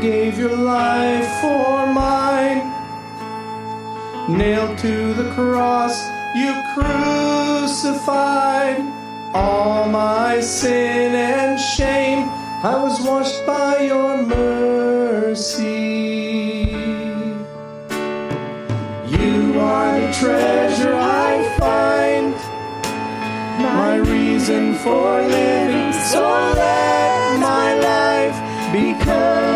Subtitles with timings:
[0.00, 2.62] gave your life for mine.
[4.28, 5.94] Nailed to the cross,
[6.34, 8.00] you crucified
[9.34, 12.30] all my sin and shame.
[12.62, 15.50] I was washed by your mercy.
[19.06, 22.34] You are the treasure I find,
[23.60, 25.92] my reason for living.
[25.92, 26.22] So
[26.54, 28.38] let my life
[28.72, 29.49] become.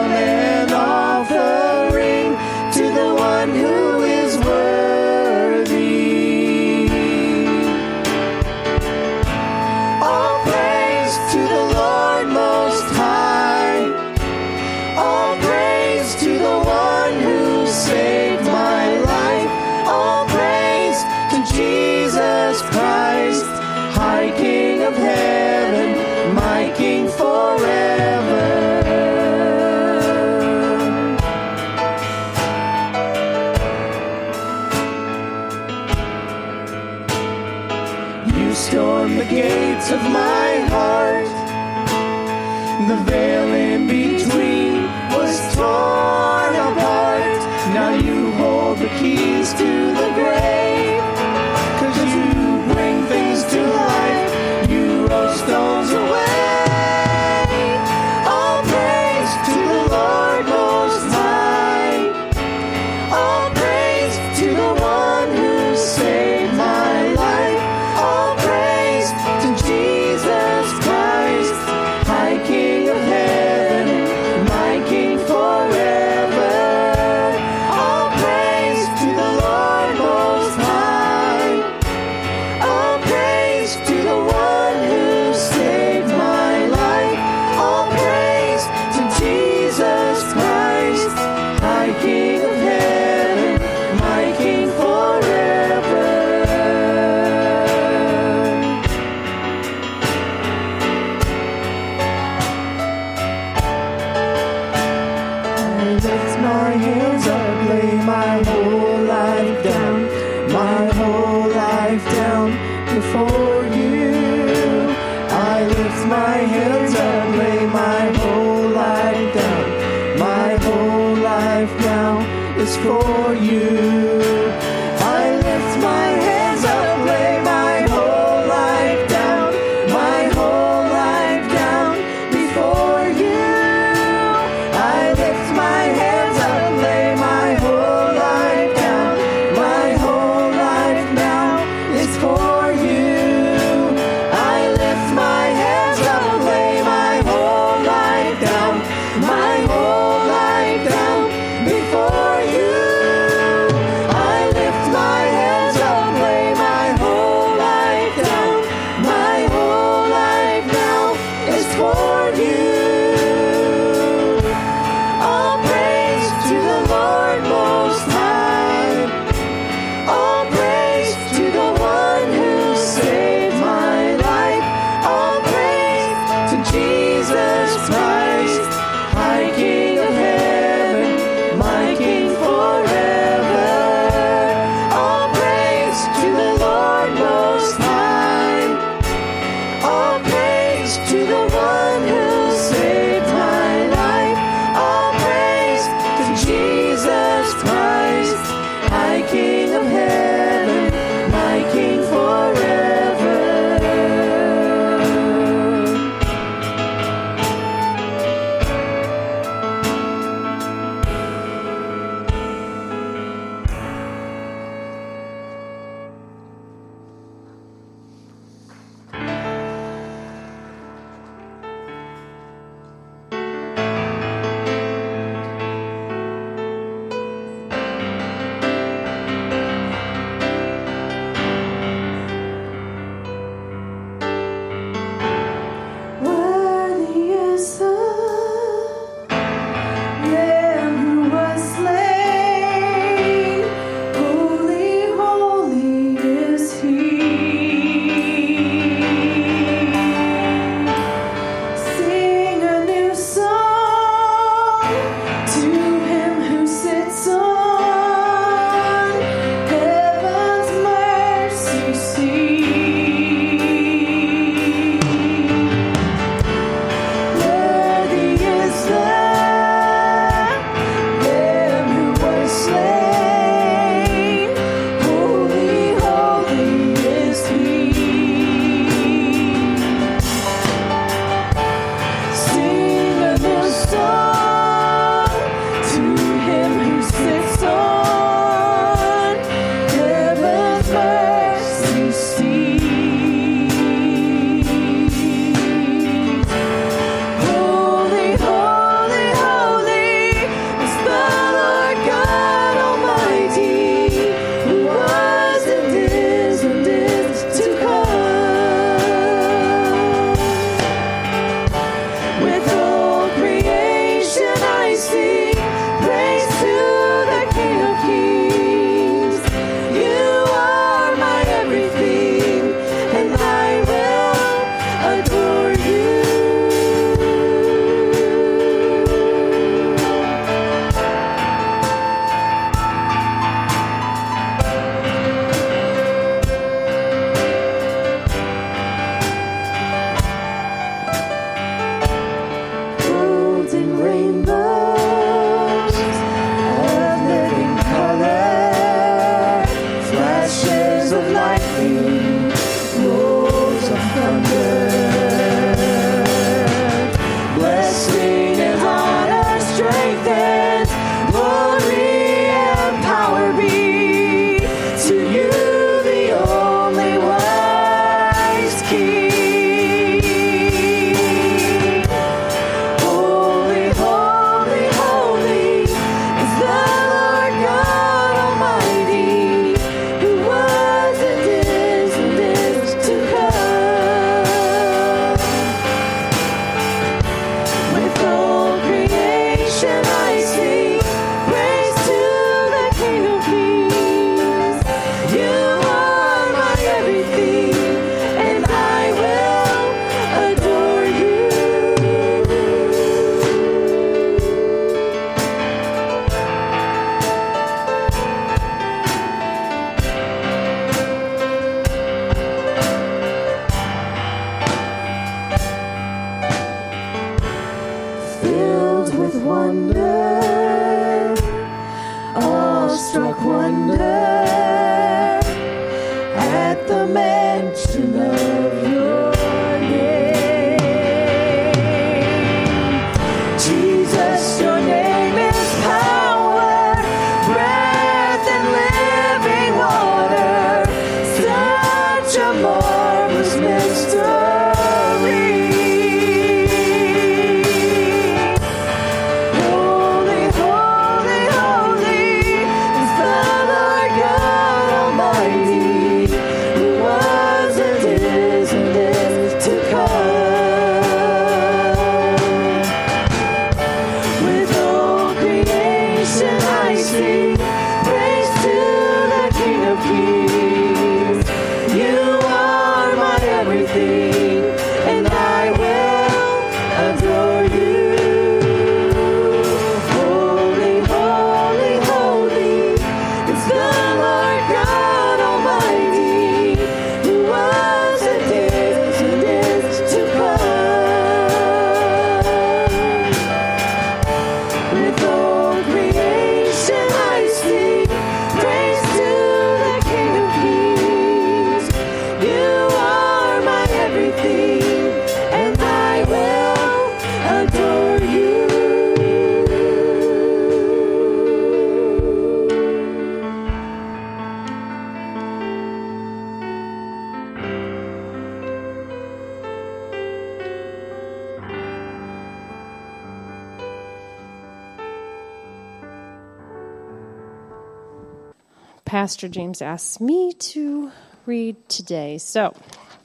[529.55, 531.13] James asked me to
[531.47, 532.39] read today.
[532.39, 532.75] So,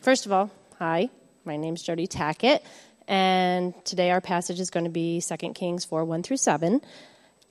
[0.02, 1.10] first of all, hi,
[1.44, 2.60] my name is Jody Tackett,
[3.08, 6.82] and today our passage is going to be 2 Kings 4 1 through 7.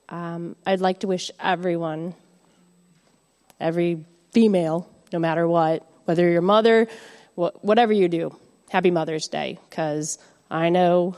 [0.07, 2.15] Um, I'd like to wish everyone,
[3.59, 6.87] every female, no matter what, whether you're mother,
[7.35, 8.33] wh- whatever you do,
[8.69, 10.19] happy Mother's Day, because
[10.49, 11.17] I know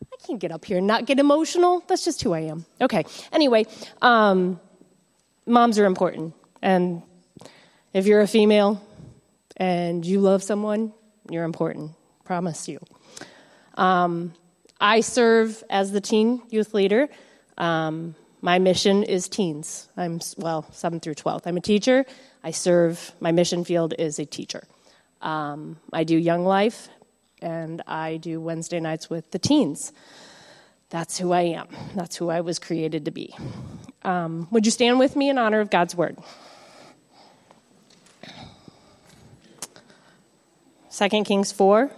[0.00, 1.84] I can't get up here and not get emotional.
[1.88, 2.64] That's just who I am.
[2.80, 3.66] Okay, anyway.
[4.00, 4.58] Um,
[5.44, 6.32] moms are important.
[6.64, 7.02] And
[7.92, 8.82] if you're a female
[9.54, 10.94] and you love someone,
[11.30, 11.92] you're important.
[12.24, 12.80] Promise you.
[13.74, 14.32] Um,
[14.80, 17.10] I serve as the teen youth leader.
[17.58, 19.90] Um, my mission is teens.
[19.94, 21.42] I'm, well, 7th through 12th.
[21.44, 22.06] I'm a teacher.
[22.42, 24.64] I serve, my mission field is a teacher.
[25.20, 26.88] Um, I do Young Life,
[27.42, 29.92] and I do Wednesday nights with the teens.
[30.88, 31.68] That's who I am.
[31.94, 33.34] That's who I was created to be.
[34.02, 36.16] Um, would you stand with me in honor of God's word?
[40.96, 41.90] 2 Kings 4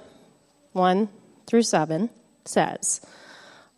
[0.72, 1.08] 1
[1.46, 2.08] through 7
[2.46, 3.02] says,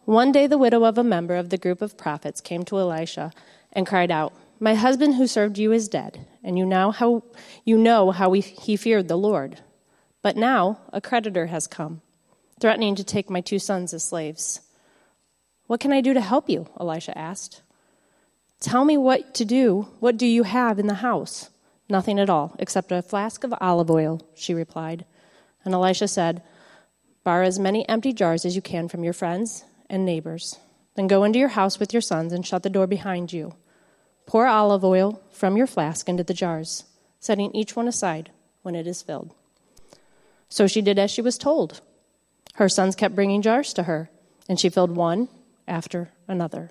[0.05, 3.33] One day the widow of a member of the group of prophets came to Elisha
[3.73, 7.25] and cried out, My husband who served you is dead, and you, now how,
[7.65, 9.61] you know how we, he feared the Lord.
[10.23, 12.01] But now a creditor has come,
[12.61, 14.61] threatening to take my two sons as slaves.
[15.67, 16.69] What can I do to help you?
[16.79, 17.63] Elisha asked.
[18.61, 19.89] Tell me what to do.
[19.99, 21.51] What do you have in the house?
[21.89, 25.05] Nothing at all, except a flask of olive oil, she replied.
[25.65, 26.43] And Elisha said,
[27.25, 30.59] Borrow as many empty jars as you can from your friends and neighbors.
[30.95, 33.55] Then go into your house with your sons and shut the door behind you.
[34.27, 36.85] Pour olive oil from your flask into the jars,
[37.21, 38.31] setting each one aside
[38.63, 39.35] when it is filled.
[40.49, 41.81] So she did as she was told.
[42.55, 44.11] Her sons kept bringing jars to her,
[44.49, 45.29] and she filled one
[45.67, 46.71] after another.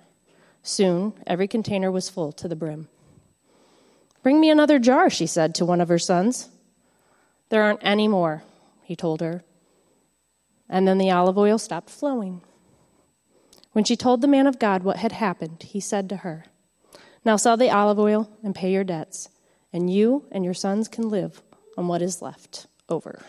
[0.62, 2.90] Soon, every container was full to the brim.
[4.28, 6.50] Bring me another jar, she said to one of her sons.
[7.48, 8.44] There aren't any more,
[8.84, 9.46] he told her.
[10.68, 12.42] And then the olive oil stopped flowing.
[13.72, 16.44] When she told the man of God what had happened, he said to her,
[17.24, 19.30] Now sell the olive oil and pay your debts,
[19.72, 21.42] and you and your sons can live
[21.78, 23.22] on what is left over.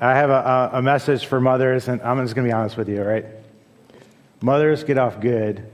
[0.00, 2.88] I have a, a message for mothers, and I'm just going to be honest with
[2.88, 3.26] you, all right?
[4.42, 5.64] Mothers get off good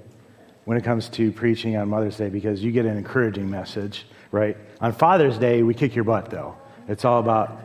[0.66, 4.59] when it comes to preaching on Mother's Day because you get an encouraging message, right?
[4.80, 6.56] On Father's Day, we kick your butt, though.
[6.88, 7.62] It's all about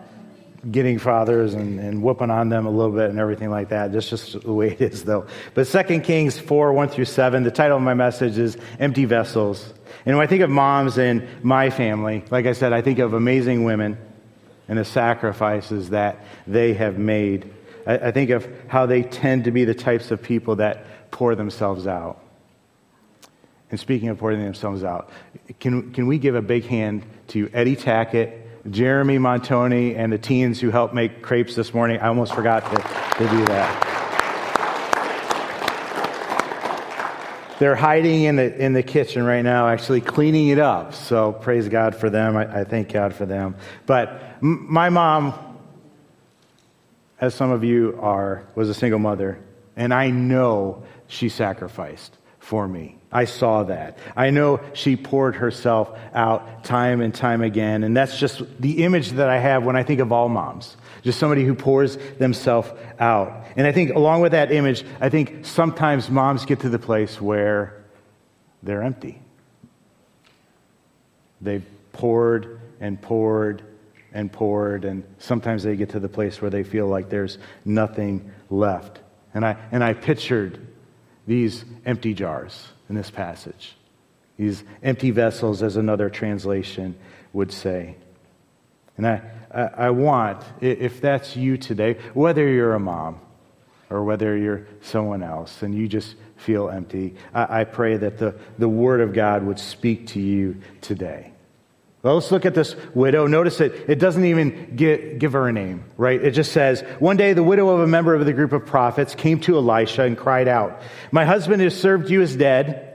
[0.69, 3.91] getting fathers and, and whooping on them a little bit and everything like that.
[3.91, 5.25] That's just the way it is, though.
[5.53, 9.73] But 2 Kings 4 1 through 7, the title of my message is Empty Vessels.
[10.05, 13.13] And when I think of moms in my family, like I said, I think of
[13.13, 13.97] amazing women
[14.67, 17.51] and the sacrifices that they have made.
[17.85, 21.35] I, I think of how they tend to be the types of people that pour
[21.35, 22.23] themselves out.
[23.69, 25.09] And speaking of pouring themselves out,
[25.59, 28.39] can, can we give a big hand to Eddie Tackett,
[28.69, 31.99] Jeremy Montoni, and the teens who helped make crepes this morning?
[31.99, 32.77] I almost forgot to,
[33.23, 33.91] to do that.
[37.61, 40.95] they're hiding in the, in the kitchen right now, actually cleaning it up.
[40.95, 42.35] So praise God for them.
[42.35, 43.55] I, I thank God for them.
[43.85, 45.35] But m- my mom,
[47.19, 49.39] as some of you are, was a single mother.
[49.75, 52.97] And I know she sacrificed for me.
[53.11, 53.97] I saw that.
[54.15, 57.83] I know she poured herself out time and time again.
[57.83, 60.77] And that's just the image that I have when I think of all moms.
[61.03, 63.45] Just somebody who pours themselves out.
[63.57, 67.19] And I think along with that image, I think sometimes moms get to the place
[67.19, 67.83] where
[68.63, 69.21] they're empty.
[71.41, 73.63] They've poured and poured
[74.13, 78.31] and poured, and sometimes they get to the place where they feel like there's nothing
[78.49, 78.99] left.
[79.33, 80.67] And I, and I pictured
[81.25, 83.73] these empty jars in this passage.
[84.35, 86.95] These empty vessels, as another translation
[87.31, 87.95] would say.
[88.97, 93.21] And I, I, I want, if that's you today, whether you're a mom
[93.89, 98.35] or whether you're someone else and you just feel empty, I, I pray that the,
[98.59, 101.31] the Word of God would speak to you today.
[102.03, 103.27] Well, let's look at this widow.
[103.27, 106.21] Notice that it doesn't even get, give her a name, right?
[106.21, 109.13] It just says, One day the widow of a member of the group of prophets
[109.13, 112.90] came to Elisha and cried out, My husband has served you as dead,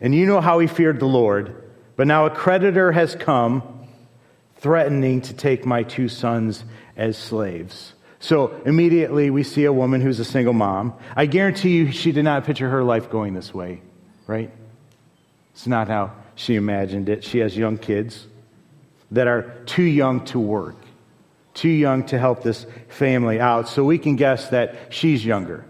[0.00, 1.64] and you know how he feared the Lord.
[1.96, 3.88] But now a creditor has come,
[4.56, 6.64] threatening to take my two sons
[6.96, 7.94] as slaves.
[8.20, 10.94] So immediately we see a woman who's a single mom.
[11.16, 13.82] I guarantee you she did not picture her life going this way,
[14.26, 14.50] right?
[15.52, 17.24] It's not how she imagined it.
[17.24, 18.26] She has young kids
[19.10, 20.76] that are too young to work,
[21.54, 23.68] too young to help this family out.
[23.68, 25.64] So we can guess that she's younger.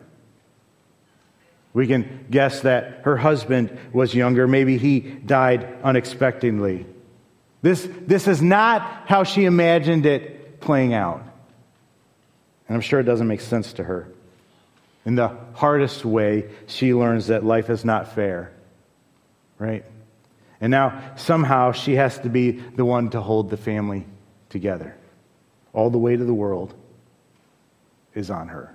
[1.75, 4.47] We can guess that her husband was younger.
[4.49, 6.87] Maybe he died unexpectedly.
[7.63, 11.23] This, this is not how she imagined it playing out.
[12.69, 14.09] And I'm sure it doesn't make sense to her.
[15.05, 18.53] In the hardest way, she learns that life is not fair,
[19.59, 19.85] right?
[20.61, 24.07] And now somehow she has to be the one to hold the family
[24.51, 24.97] together.
[25.73, 26.75] All the weight of the world
[28.15, 28.75] is on her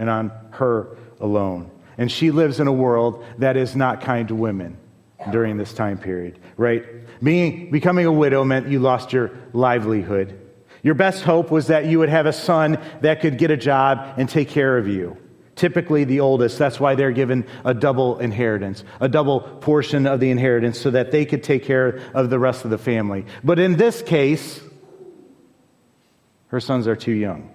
[0.00, 1.70] and on her alone.
[1.96, 4.78] And she lives in a world that is not kind to women
[5.30, 6.84] during this time period, right?
[7.22, 10.36] Being, becoming a widow meant you lost your livelihood.
[10.82, 14.14] Your best hope was that you would have a son that could get a job
[14.18, 15.16] and take care of you
[15.56, 16.58] typically the oldest.
[16.58, 21.10] That's why they're given a double inheritance, a double portion of the inheritance so that
[21.10, 23.26] they could take care of the rest of the family.
[23.44, 24.58] But in this case,
[26.46, 27.50] her sons are too young.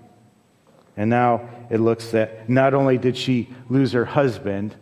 [0.97, 4.75] And now it looks that not only did she lose her husband,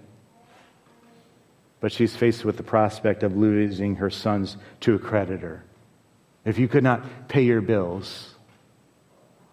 [1.79, 5.63] but she's faced with the prospect of losing her sons to a creditor.
[6.45, 8.35] If you could not pay your bills,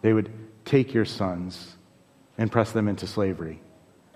[0.02, 0.30] they would
[0.64, 1.76] take your sons
[2.38, 3.60] and press them into slavery,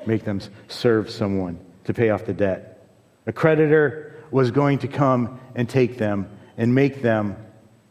[0.06, 2.88] make them serve someone to pay off the debt.
[3.26, 7.36] A creditor was going to come and take them and make them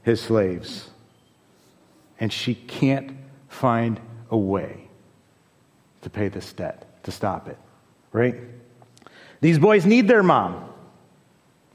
[0.03, 0.89] his slaves.
[2.19, 3.99] And she can't find
[4.33, 4.89] a way
[6.01, 7.57] to pay this debt, to stop it,
[8.11, 8.35] right?
[9.39, 10.69] These boys need their mom.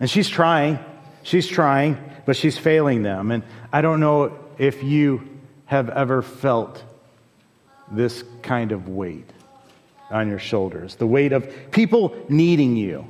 [0.00, 0.78] And she's trying.
[1.22, 3.30] She's trying, but she's failing them.
[3.30, 6.82] And I don't know if you have ever felt
[7.90, 9.30] this kind of weight
[10.10, 13.06] on your shoulders the weight of people needing you.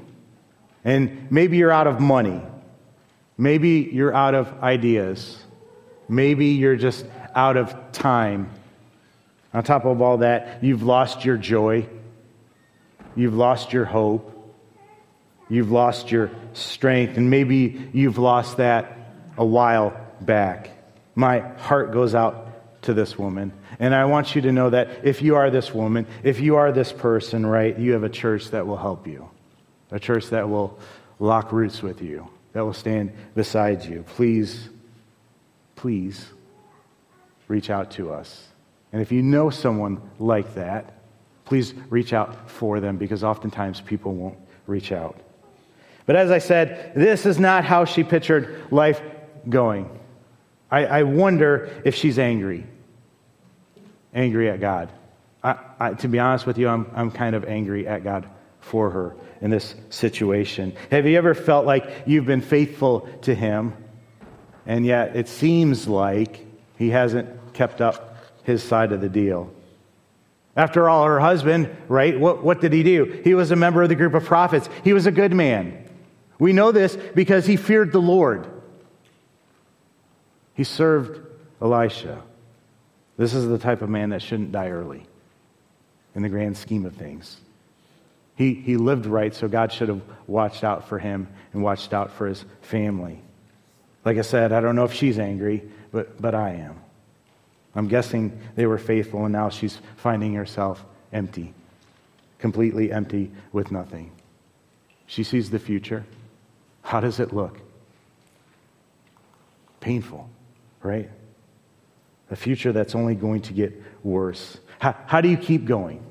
[0.85, 2.43] And maybe you're out of money.
[3.37, 5.39] Maybe you're out of ideas.
[6.09, 8.51] Maybe you're just out of time.
[9.59, 11.85] On top of all that, you've lost your joy.
[13.17, 14.55] You've lost your hope.
[15.49, 17.17] You've lost your strength.
[17.17, 18.97] And maybe you've lost that
[19.37, 20.71] a while back.
[21.17, 23.53] My heart goes out to this woman.
[23.81, 26.71] And I want you to know that if you are this woman, if you are
[26.71, 29.29] this person, right, you have a church that will help you,
[29.91, 30.79] a church that will
[31.19, 34.05] lock roots with you, that will stand beside you.
[34.15, 34.69] Please,
[35.75, 36.29] please
[37.49, 38.48] reach out to us.
[38.93, 40.95] And if you know someone like that,
[41.45, 45.19] please reach out for them because oftentimes people won't reach out.
[46.07, 49.01] But as I said, this is not how she pictured life
[49.49, 49.91] going.
[50.71, 52.67] I, I wonder if she's angry
[54.15, 54.91] angry at God.
[55.43, 58.29] I, I, to be honest with you, I'm, I'm kind of angry at God
[58.61, 60.75] for her in this situation.
[60.91, 63.73] Have you ever felt like you've been faithful to Him,
[64.67, 66.45] and yet it seems like
[66.77, 68.08] He hasn't kept up
[68.49, 69.53] His side of the deal?
[70.57, 73.21] After all, her husband, right, what, what did he do?
[73.23, 74.71] He was a member of the group of prophets.
[74.83, 75.85] He was a good man.
[76.39, 78.47] We know this because he feared the Lord.
[80.55, 81.21] He served
[81.61, 82.23] Elisha.
[83.19, 85.07] This is the type of man that shouldn't die early
[86.15, 87.37] in the grand scheme of things.
[88.35, 92.13] He, he lived right, so God should have watched out for him and watched out
[92.13, 93.21] for his family.
[94.07, 96.81] Like I said, I don't know if she's angry, but, but I am.
[97.75, 101.55] I'm guessing they were faithful, and now she's finding herself empty,
[102.39, 104.13] completely empty with nothing.
[105.07, 106.05] She sees the future.
[106.83, 107.61] How does it look?
[109.81, 110.29] Painful,
[110.83, 111.11] right?
[112.31, 114.59] A future that's only going to get worse.
[114.79, 116.05] How, how do you keep going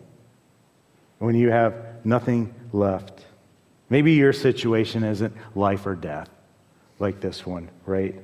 [1.19, 3.25] when you have nothing left?
[3.89, 6.29] Maybe your situation isn't life or death
[6.99, 8.15] like this one, right?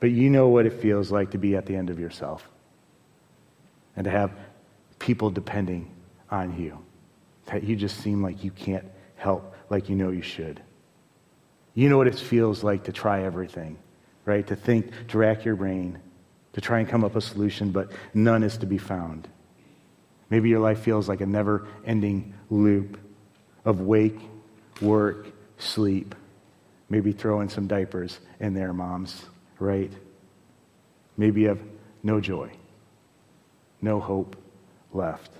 [0.00, 2.48] But you know what it feels like to be at the end of yourself
[3.96, 4.32] and to have
[4.98, 5.90] people depending
[6.30, 6.78] on you.
[7.46, 10.60] That you just seem like you can't help like you know you should.
[11.74, 13.78] You know what it feels like to try everything,
[14.24, 14.46] right?
[14.46, 15.98] To think, to rack your brain,
[16.52, 19.28] to try and come up with a solution, but none is to be found.
[20.30, 22.98] Maybe your life feels like a never ending loop
[23.64, 24.20] of wake,
[24.80, 25.26] work,
[25.58, 26.14] sleep.
[26.88, 29.24] Maybe throw in some diapers in there, moms,
[29.58, 29.90] right?
[31.16, 31.60] Maybe you have
[32.02, 32.50] no joy,
[33.84, 34.36] no hope
[34.92, 35.30] left.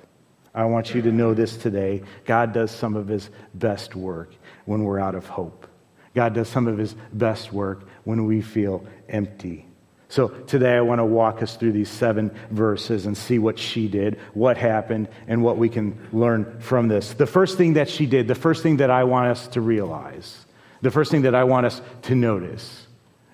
[0.55, 2.03] I want you to know this today.
[2.25, 4.33] God does some of his best work
[4.67, 5.67] when we're out of hope.
[6.15, 9.67] God does some of his best work when we feel empty.
[10.09, 13.89] So today I want to walk us through these seven verses and see what she
[13.89, 17.15] did, what happened, and what we can learn from this.
[17.15, 20.47] The first thing that she did, the first thing that I want us to realize,
[20.83, 22.87] the first thing that I want us to notice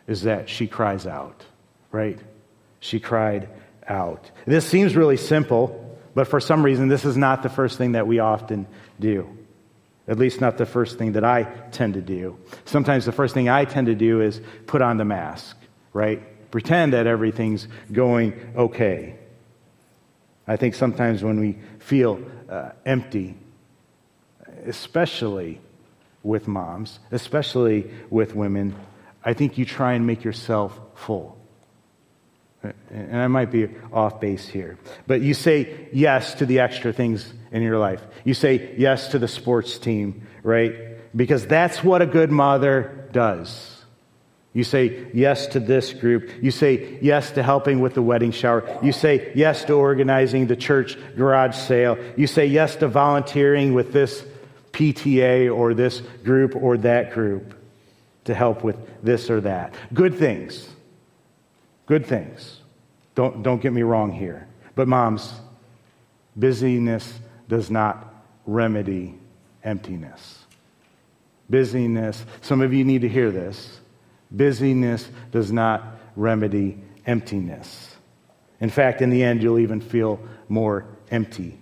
[0.07, 1.44] is that she cries out,
[1.92, 2.18] right?
[2.79, 3.51] She cried
[3.90, 4.31] out.
[4.46, 8.07] This seems really simple, but for some reason, this is not the first thing that
[8.07, 8.66] we often
[8.98, 9.29] do.
[10.09, 12.38] At least, not the first thing that I tend to do.
[12.64, 15.57] Sometimes the first thing I tend to do is put on the mask,
[15.92, 16.50] right?
[16.50, 19.16] Pretend that everything's going okay.
[20.46, 23.37] I think sometimes when we feel uh, empty,
[24.66, 25.61] especially
[26.22, 28.74] with moms, especially with women,
[29.24, 31.39] I think you try and make yourself full
[32.62, 37.33] and I might be off base here, but you say yes to the extra things
[37.53, 38.03] in your life.
[38.25, 40.75] You say yes to the sports team, right?
[41.16, 43.81] Because that's what a good mother does.
[44.53, 46.31] You say yes to this group.
[46.42, 48.79] You say yes to helping with the wedding shower.
[48.83, 51.96] You say yes to organizing the church garage sale.
[52.16, 54.25] You say yes to volunteering with this
[54.73, 57.55] PTA or this group or that group
[58.25, 59.75] to help with this or that.
[59.94, 60.68] Good things.
[61.90, 62.61] Good things.
[63.16, 64.46] Don't, don't get me wrong here.
[64.76, 65.33] But, moms,
[66.37, 68.14] busyness does not
[68.46, 69.18] remedy
[69.64, 70.44] emptiness.
[71.50, 73.81] Busyness, some of you need to hear this.
[74.31, 77.96] Busyness does not remedy emptiness.
[78.61, 81.59] In fact, in the end, you'll even feel more empty.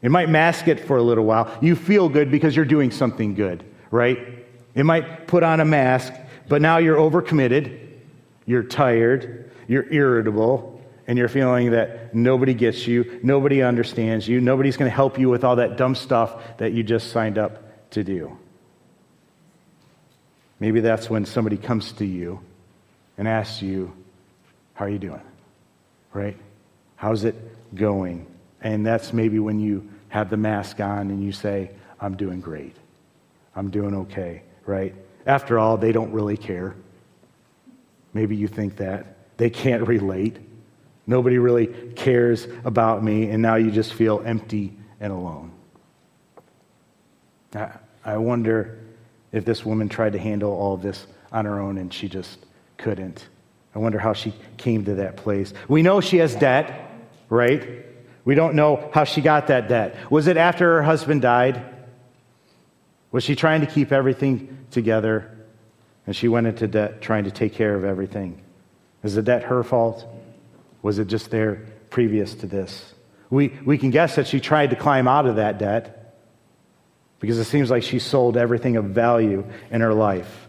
[0.00, 1.54] It might mask it for a little while.
[1.60, 4.46] You feel good because you're doing something good, right?
[4.74, 6.14] It might put on a mask,
[6.48, 7.90] but now you're overcommitted,
[8.46, 10.76] you're tired, you're irritable,
[11.06, 15.28] and you're feeling that nobody gets you, nobody understands you, nobody's going to help you
[15.28, 18.36] with all that dumb stuff that you just signed up to do.
[20.58, 22.40] Maybe that's when somebody comes to you
[23.18, 23.92] and asks you,
[24.74, 25.20] How are you doing?
[26.12, 26.36] Right?
[26.96, 27.34] How's it
[27.74, 28.26] going?
[28.60, 32.74] And that's maybe when you have the mask on and you say, I'm doing great.
[33.54, 34.94] I'm doing okay, right?
[35.26, 36.74] After all, they don't really care.
[38.12, 39.15] Maybe you think that.
[39.36, 40.36] They can't relate.
[41.06, 45.52] Nobody really cares about me, and now you just feel empty and alone.
[48.04, 48.78] I wonder
[49.32, 52.38] if this woman tried to handle all of this on her own and she just
[52.76, 53.28] couldn't.
[53.74, 55.52] I wonder how she came to that place.
[55.68, 56.90] We know she has debt,
[57.28, 57.84] right?
[58.24, 60.10] We don't know how she got that debt.
[60.10, 61.62] Was it after her husband died?
[63.12, 65.30] Was she trying to keep everything together
[66.06, 68.40] and she went into debt trying to take care of everything?
[69.06, 70.04] Is the debt her fault?
[70.82, 72.92] Was it just there previous to this?
[73.30, 76.16] We, we can guess that she tried to climb out of that debt
[77.20, 80.48] because it seems like she sold everything of value in her life.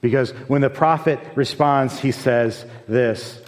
[0.00, 3.42] Because when the prophet responds, he says this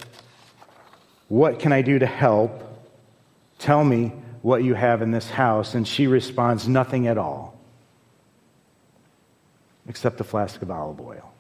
[1.28, 2.64] What can I do to help?
[3.60, 4.08] Tell me
[4.42, 5.74] what you have in this house.
[5.74, 7.56] And she responds, Nothing at all,
[9.86, 11.31] except a flask of olive oil.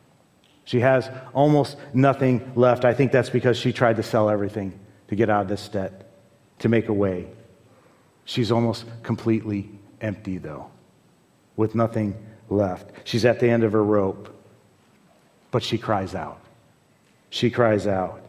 [0.64, 2.84] She has almost nothing left.
[2.84, 6.10] I think that's because she tried to sell everything to get out of this debt,
[6.60, 7.28] to make a way.
[8.24, 9.70] She's almost completely
[10.00, 10.70] empty, though,
[11.56, 12.14] with nothing
[12.48, 12.90] left.
[13.04, 14.34] She's at the end of her rope,
[15.50, 16.40] but she cries out.
[17.30, 18.21] She cries out.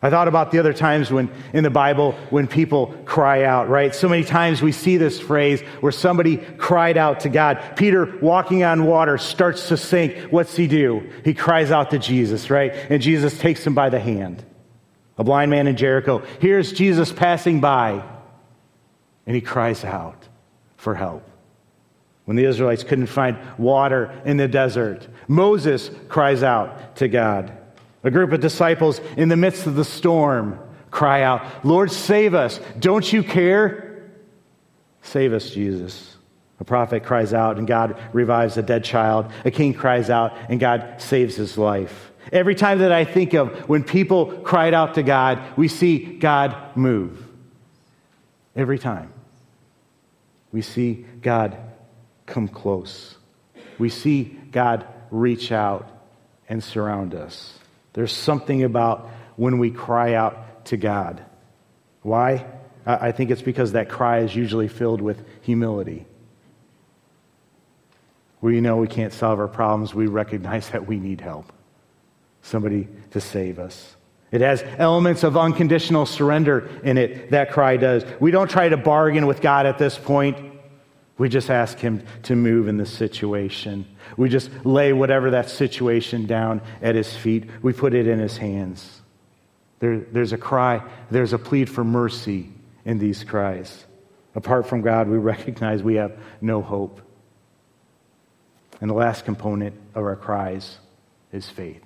[0.00, 3.92] I thought about the other times when in the Bible when people cry out, right?
[3.92, 7.60] So many times we see this phrase where somebody cried out to God.
[7.74, 10.30] Peter walking on water starts to sink.
[10.30, 11.10] What's he do?
[11.24, 12.72] He cries out to Jesus, right?
[12.72, 14.44] And Jesus takes him by the hand.
[15.16, 16.22] A blind man in Jericho.
[16.40, 18.04] Here's Jesus passing by
[19.26, 20.28] and he cries out
[20.76, 21.28] for help.
[22.24, 27.57] When the Israelites couldn't find water in the desert, Moses cries out to God.
[28.04, 30.58] A group of disciples in the midst of the storm
[30.90, 32.60] cry out, Lord, save us.
[32.78, 34.10] Don't you care?
[35.02, 36.16] Save us, Jesus.
[36.60, 39.30] A prophet cries out, and God revives a dead child.
[39.44, 42.12] A king cries out, and God saves his life.
[42.32, 46.76] Every time that I think of when people cried out to God, we see God
[46.76, 47.24] move.
[48.56, 49.12] Every time.
[50.52, 51.56] We see God
[52.26, 53.16] come close.
[53.78, 55.88] We see God reach out
[56.48, 57.58] and surround us.
[57.98, 61.20] There's something about when we cry out to God.
[62.02, 62.46] Why?
[62.86, 66.06] I think it's because that cry is usually filled with humility.
[68.40, 71.52] We know we can't solve our problems, we recognize that we need help.
[72.40, 73.96] Somebody to save us.
[74.30, 78.04] It has elements of unconditional surrender in it, that cry does.
[78.20, 80.38] We don't try to bargain with God at this point.
[81.18, 83.84] We just ask Him to move in the situation.
[84.16, 87.50] We just lay whatever that situation down at His feet.
[87.60, 89.02] We put it in His hands.
[89.80, 92.50] There, there's a cry, there's a plead for mercy
[92.84, 93.84] in these cries.
[94.34, 97.00] Apart from God, we recognize we have no hope.
[98.80, 100.78] And the last component of our cries
[101.32, 101.82] is faith.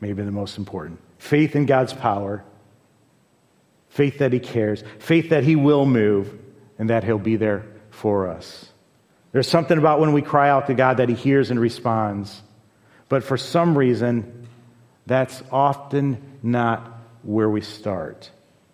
[0.00, 1.00] Maybe the most important.
[1.18, 2.44] Faith in God's power,
[3.88, 6.38] faith that He cares, faith that He will move,
[6.78, 7.64] and that He'll be there
[8.00, 8.72] for us.
[9.32, 12.42] There's something about when we cry out to God that He hears and responds.
[13.10, 14.48] But for some reason,
[15.06, 18.30] that's often not where we start.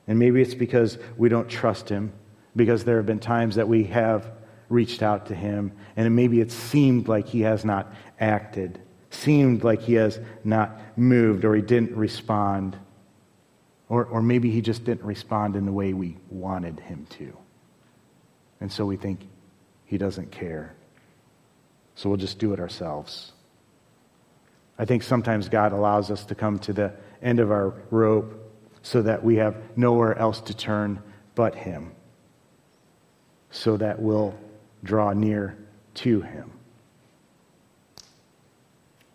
[0.07, 2.13] And maybe it's because we don't trust Him,
[2.55, 4.31] because there have been times that we have
[4.69, 8.79] reached out to Him, and maybe it seemed like He has not acted,
[9.11, 12.79] seemed like He has not moved, or He didn't respond.
[13.89, 17.37] Or, or maybe He just didn't respond in the way we wanted Him to.
[18.61, 19.21] And so we think
[19.85, 20.75] he doesn't care.
[21.95, 23.33] So we'll just do it ourselves.
[24.79, 26.93] I think sometimes God allows us to come to the
[27.23, 28.43] end of our rope
[28.83, 31.03] so that we have nowhere else to turn
[31.35, 31.93] but Him,
[33.51, 34.35] so that we'll
[34.85, 35.57] draw near
[35.95, 36.51] to Him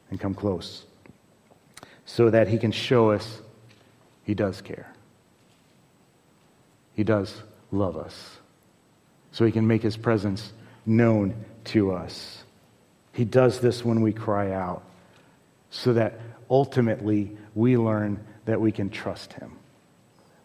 [0.09, 0.85] and come close,
[2.05, 3.41] so that He can show us
[4.23, 4.91] He does care.
[6.93, 8.40] He does love us
[9.31, 10.51] so he can make his presence
[10.85, 12.43] known to us.
[13.13, 14.83] He does this when we cry out,
[15.69, 19.57] so that ultimately we learn that we can trust him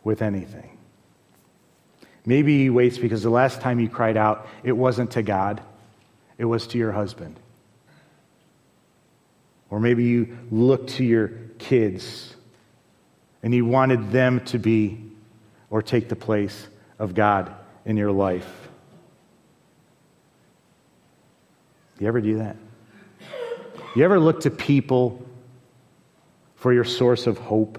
[0.05, 0.77] with anything.
[2.25, 5.63] Maybe he waits because the last time you cried out, it wasn't to God,
[6.39, 7.39] it was to your husband.
[9.71, 12.35] Or maybe you looked to your kids
[13.43, 15.01] and you wanted them to be
[15.71, 16.67] or take the place
[16.99, 18.66] of God in your life.
[21.99, 22.57] You ever do that?
[23.95, 25.25] You ever look to people
[26.57, 27.79] for your source of hope?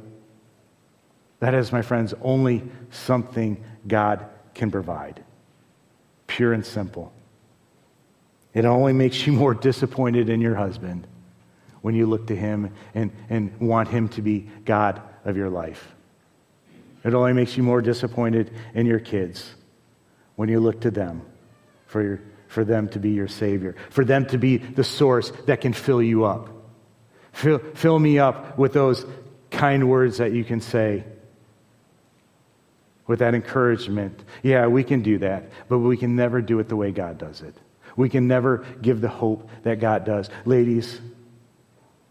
[1.39, 4.25] That is, my friends, only something God
[4.55, 5.23] can provide.
[6.25, 7.13] Pure and simple.
[8.53, 11.05] It only makes you more disappointed in your husband
[11.81, 15.93] when you look to him and, and want him to be God of your life.
[17.03, 19.53] It only makes you more disappointed in your kids
[20.35, 21.21] when you look to them
[21.85, 25.61] for your for them to be your Savior, for them to be the source that
[25.61, 26.49] can fill you up.
[27.31, 29.05] Fill, fill me up with those
[29.51, 31.03] kind words that you can say,
[33.05, 34.23] with that encouragement.
[34.43, 37.41] Yeah, we can do that, but we can never do it the way God does
[37.41, 37.55] it.
[37.95, 40.29] We can never give the hope that God does.
[40.45, 41.01] Ladies,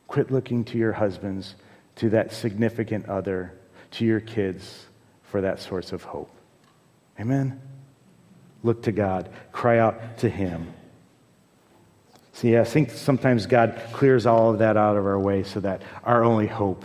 [0.09, 1.55] quit looking to your husbands,
[1.97, 3.53] to that significant other,
[3.93, 4.87] to your kids
[5.23, 6.31] for that source of hope.
[7.21, 7.61] Amen?
[8.67, 10.75] Look to God, cry out to Him.
[12.33, 15.83] See, I think sometimes God clears all of that out of our way so that
[16.03, 16.85] our only hope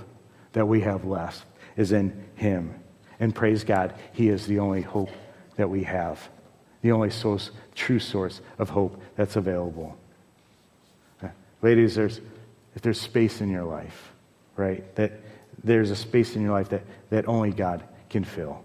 [0.54, 1.44] that we have left
[1.76, 2.76] is in Him.
[3.20, 5.10] And praise God, He is the only hope
[5.56, 6.30] that we have,
[6.84, 9.98] the only source, true source of hope that's available.
[11.64, 12.22] Ladies, there's,
[12.76, 14.12] if there's space in your life,
[14.56, 15.14] right, that
[15.64, 18.64] there's a space in your life that, that only God can fill.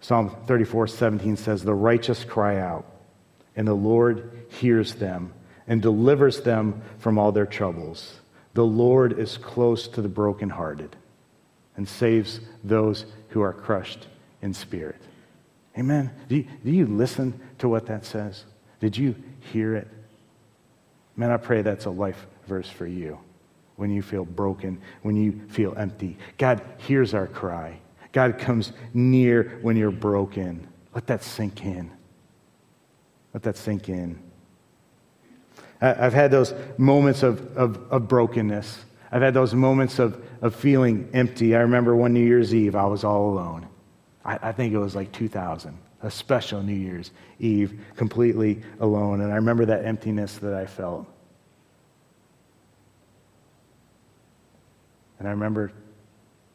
[0.00, 2.86] Psalm 34 17 says, The righteous cry out,
[3.56, 5.32] and the Lord hears them
[5.66, 8.20] and delivers them from all their troubles.
[8.54, 10.96] The Lord is close to the brokenhearted
[11.76, 14.06] and saves those who are crushed
[14.42, 15.00] in spirit.
[15.78, 16.10] Amen.
[16.28, 18.44] Do you, do you listen to what that says?
[18.80, 19.14] Did you
[19.52, 19.88] hear it?
[21.16, 23.18] Man, I pray that's a life verse for you
[23.76, 26.18] when you feel broken, when you feel empty.
[26.36, 27.78] God hears our cry.
[28.12, 30.66] God comes near when you're broken.
[30.94, 31.90] Let that sink in.
[33.34, 34.18] Let that sink in.
[35.80, 38.84] I've had those moments of, of, of brokenness.
[39.12, 41.54] I've had those moments of, of feeling empty.
[41.54, 43.68] I remember one New Year's Eve, I was all alone.
[44.24, 49.20] I, I think it was like 2000, a special New Year's Eve, completely alone.
[49.20, 51.06] And I remember that emptiness that I felt.
[55.20, 55.72] And I remember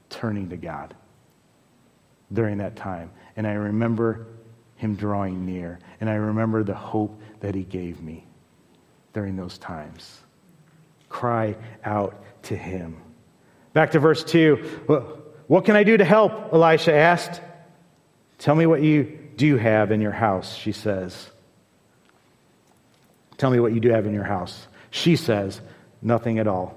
[0.10, 0.94] turning to God
[2.34, 3.12] during that time.
[3.36, 4.28] And I remember
[4.76, 5.80] him drawing near.
[6.02, 8.26] And I remember the hope that he gave me
[9.14, 10.20] during those times.
[11.10, 12.98] Cry out to him.
[13.74, 14.56] Back to verse 2.
[15.48, 16.54] What can I do to help?
[16.54, 17.42] Elisha asked.
[18.38, 21.30] Tell me what you do have in your house, she says.
[23.38, 24.68] Tell me what you do have in your house.
[24.90, 25.62] She says,
[26.02, 26.76] Nothing at all,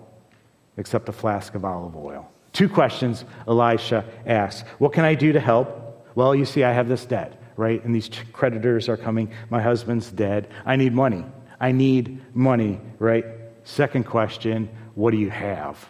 [0.77, 2.31] except a flask of olive oil.
[2.57, 6.09] Two questions Elisha asks What can I do to help?
[6.15, 7.85] Well, you see, I have this debt, right?
[7.85, 9.31] And these creditors are coming.
[9.51, 10.49] My husband's dead.
[10.65, 11.23] I need money.
[11.61, 13.27] I need money, right?
[13.65, 15.87] Second question What do you have?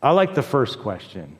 [0.00, 1.36] I like the first question.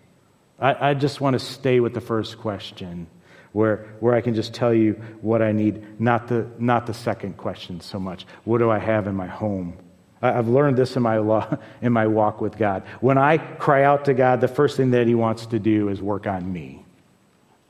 [0.59, 3.07] I, I just want to stay with the first question
[3.53, 7.39] where, where I can just tell you what I need, not the, not the second
[7.39, 8.27] question so much.
[8.45, 9.79] What do I have in my home?
[10.21, 12.83] I've learned this in my, law, in my walk with God.
[13.01, 16.03] When I cry out to God, the first thing that He wants to do is
[16.03, 16.85] work on me.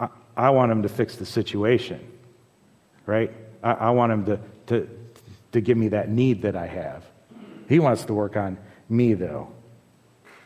[0.01, 2.01] I, I want Him to fix the situation,
[3.07, 3.33] right?
[3.63, 4.89] I, I want Him to, to,
[5.53, 7.05] to give me that need that I have.
[7.69, 8.57] He wants to work on
[8.89, 9.53] me, though.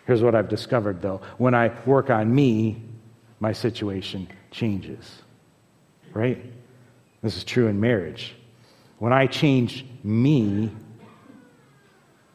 [0.07, 1.21] Here's what I've discovered, though.
[1.39, 2.83] When I work on me,
[3.39, 5.23] my situation changes
[6.15, 6.43] right?
[7.23, 8.35] This is true in marriage.
[8.99, 10.71] When I change me,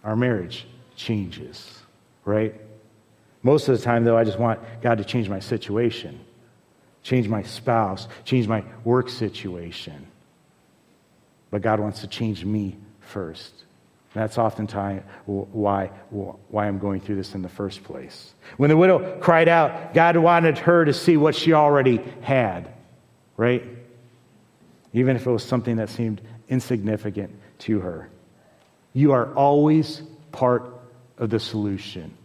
[0.03, 1.79] our marriage changes,
[2.25, 2.55] right?
[3.43, 6.19] Most of the time, though, I just want God to change my situation,
[7.03, 10.07] change my spouse, change my work situation.
[11.51, 13.53] But God wants to change me first.
[14.13, 18.33] That's oftentimes why, why I'm going through this in the first place.
[18.57, 22.73] When the widow cried out, God wanted her to see what she already had
[23.38, 23.63] right?
[24.91, 28.10] Even if it was something that seemed insignificant to her.
[28.97, 30.73] You are always part
[31.19, 32.17] of the solution.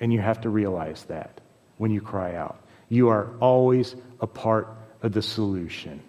[0.00, 1.42] And you have to realize that
[1.76, 2.58] when you cry out.
[2.88, 4.68] You are always a part
[5.02, 6.00] of the solution.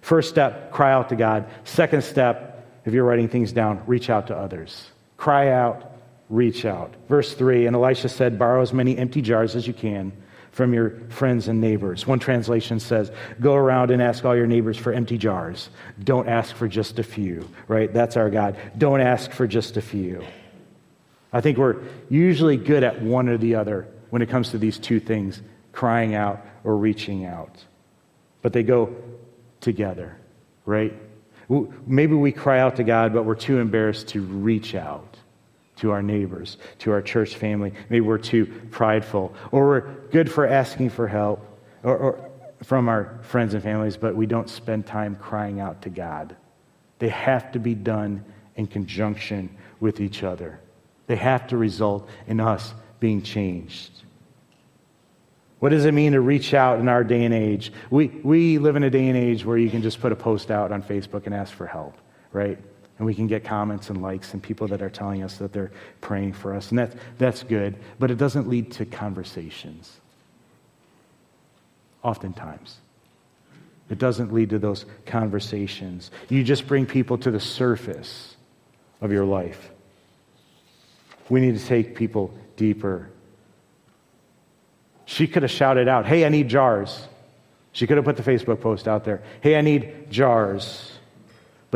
[0.00, 1.44] First step, cry out to God.
[1.64, 4.90] Second step, if you're writing things down, reach out to others.
[5.18, 5.92] Cry out,
[6.30, 6.94] reach out.
[7.06, 10.10] Verse 3 And Elisha said, Borrow as many empty jars as you can
[10.56, 12.06] from your friends and neighbors.
[12.06, 15.68] One translation says, Go around and ask all your neighbors for empty jars.
[16.02, 17.92] Don't ask for just a few, right?
[17.92, 18.56] That's our God.
[18.78, 20.24] Don't ask for just a few.
[21.30, 24.78] I think we're usually good at one or the other when it comes to these
[24.78, 25.42] two things
[25.72, 27.62] crying out or reaching out.
[28.40, 28.96] But they go
[29.60, 30.16] together,
[30.64, 30.94] right?
[31.86, 35.05] Maybe we cry out to God, but we're too embarrassed to reach out
[35.76, 37.72] to our neighbors, to our church family.
[37.88, 41.46] Maybe we're too prideful, or we're good for asking for help
[41.82, 42.30] or, or,
[42.62, 46.34] from our friends and families, but we don't spend time crying out to God.
[46.98, 48.24] They have to be done
[48.56, 50.58] in conjunction with each other,
[51.06, 53.90] they have to result in us being changed.
[55.58, 57.72] What does it mean to reach out in our day and age?
[57.90, 60.50] We, we live in a day and age where you can just put a post
[60.50, 61.96] out on Facebook and ask for help,
[62.32, 62.58] right?
[62.98, 65.72] And we can get comments and likes and people that are telling us that they're
[66.00, 66.70] praying for us.
[66.70, 70.00] And that, that's good, but it doesn't lead to conversations.
[72.02, 72.78] Oftentimes.
[73.90, 76.10] It doesn't lead to those conversations.
[76.28, 78.34] You just bring people to the surface
[79.00, 79.70] of your life.
[81.28, 83.10] We need to take people deeper.
[85.04, 87.06] She could have shouted out, Hey, I need jars.
[87.72, 89.22] She could have put the Facebook post out there.
[89.42, 90.95] Hey, I need jars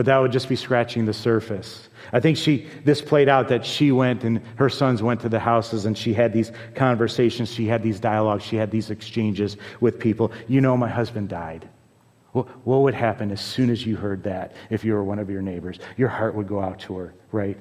[0.00, 1.90] but that would just be scratching the surface.
[2.14, 5.38] I think she, this played out that she went and her sons went to the
[5.38, 9.98] houses and she had these conversations, she had these dialogues, she had these exchanges with
[9.98, 10.32] people.
[10.48, 11.68] You know, my husband died.
[12.32, 15.42] What would happen as soon as you heard that if you were one of your
[15.42, 15.80] neighbors?
[15.98, 17.58] Your heart would go out to her, right?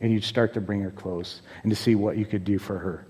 [0.00, 2.78] And you'd start to bring her close and to see what you could do for
[2.78, 3.08] her.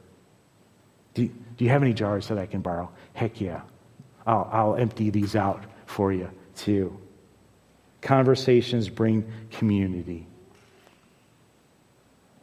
[1.13, 2.89] Do, do you have any jars that I can borrow?
[3.13, 3.61] Heck yeah.
[4.27, 7.02] I'll, I'll empty these out for you, too.
[8.03, 10.27] Conversations bring community.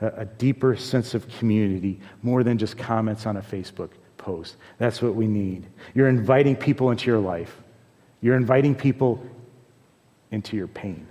[0.01, 4.55] a, a deeper sense of community more than just comments on a Facebook post.
[4.77, 5.65] That's what we need.
[5.93, 7.55] You're inviting people into your life,
[8.21, 9.23] you're inviting people
[10.31, 11.07] into your pain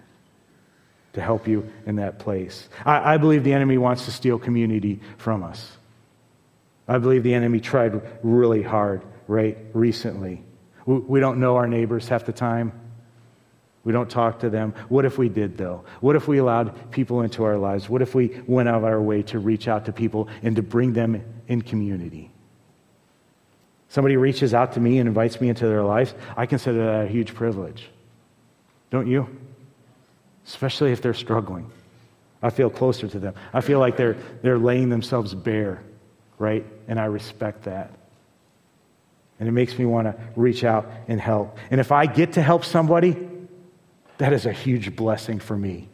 [1.14, 2.68] to help you in that place.
[2.84, 5.76] I, I, believe the enemy wants to steal community from us.
[6.86, 10.44] I believe the enemy tried really hard, right, recently.
[10.86, 12.77] We, we don't know our neighbors half the time.
[13.84, 14.74] We don't talk to them.
[14.88, 15.84] What if we did, though?
[16.00, 17.88] What if we allowed people into our lives?
[17.88, 20.62] What if we went out of our way to reach out to people and to
[20.62, 22.30] bring them in community?
[23.88, 26.14] Somebody reaches out to me and invites me into their lives.
[26.36, 27.88] I consider that a huge privilege.
[28.90, 29.28] Don't you?
[30.46, 31.70] Especially if they're struggling.
[32.42, 33.34] I feel closer to them.
[33.52, 35.82] I feel like they're, they're laying themselves bare,
[36.38, 36.64] right?
[36.86, 37.92] And I respect that.
[39.40, 41.58] And it makes me want to reach out and help.
[41.70, 43.27] And if I get to help somebody,
[44.18, 45.88] that is a huge blessing for me.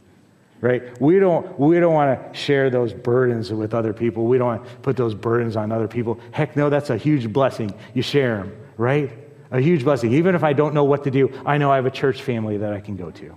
[0.61, 0.99] Right?
[1.01, 4.25] We don't, we don't want to share those burdens with other people.
[4.25, 6.19] We don't want to put those burdens on other people.
[6.33, 7.75] Heck no, that's a huge blessing.
[7.93, 9.13] You share them, right?
[9.51, 10.15] A huge blessing.
[10.15, 12.57] Even if I don't know what to do, I know I have a church family
[12.57, 13.37] that I can go to.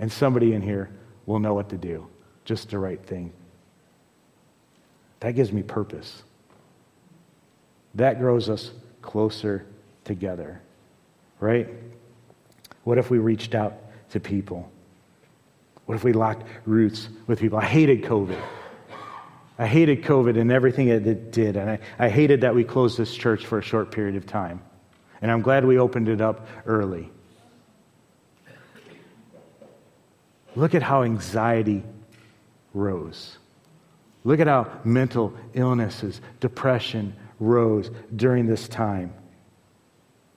[0.00, 0.90] And somebody in here
[1.26, 2.08] will know what to do.
[2.44, 3.32] Just the right thing.
[5.20, 6.22] That gives me purpose.
[7.94, 9.64] That grows us closer
[10.04, 10.60] together,
[11.40, 11.68] right?
[12.86, 13.74] What if we reached out
[14.10, 14.70] to people?
[15.86, 17.58] What if we locked roots with people?
[17.58, 18.40] I hated COVID.
[19.58, 21.56] I hated COVID and everything it did.
[21.56, 24.62] And I, I hated that we closed this church for a short period of time.
[25.20, 27.10] And I'm glad we opened it up early.
[30.54, 31.82] Look at how anxiety
[32.72, 33.36] rose.
[34.22, 39.12] Look at how mental illnesses, depression rose during this time.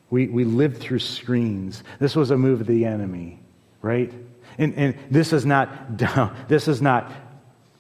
[0.10, 1.84] We, we lived through screens.
[2.00, 3.40] This was a move of the enemy,
[3.82, 4.12] right?
[4.58, 7.12] And, and this is not down, this is not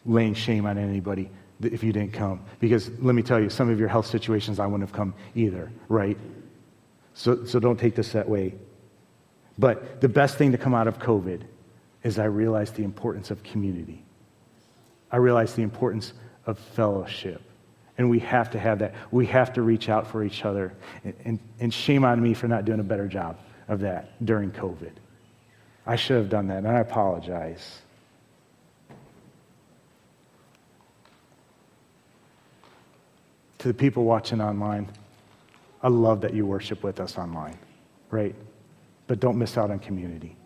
[0.05, 1.29] laying shame on anybody
[1.61, 2.41] if you didn't come.
[2.59, 5.71] Because let me tell you, some of your health situations I wouldn't have come either,
[5.87, 6.17] right?
[7.13, 8.55] So, so don't take this that way.
[9.57, 11.41] But the best thing to come out of COVID
[12.03, 14.05] is I realized the importance of community.
[15.11, 16.13] I realized the importance
[16.45, 17.41] of fellowship.
[17.99, 18.95] And we have to have that.
[19.11, 20.73] We have to reach out for each other.
[21.03, 23.37] And, and, and shame on me for not doing a better job
[23.67, 24.93] of that during COVID.
[25.85, 27.81] I should have done that, and I apologize.
[33.57, 34.87] To the people watching online,
[35.83, 37.57] I love that you worship with us online,
[38.11, 38.33] right?
[39.07, 40.37] But don't miss out on community.